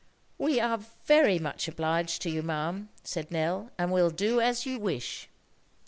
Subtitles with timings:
[0.39, 4.79] "We are very much obliged to you, ma'am," said Nell, "and will do as you
[4.79, 5.29] wish."